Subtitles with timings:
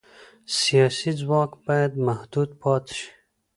[0.59, 3.09] سیاسي ځواک باید محدود پاتې شي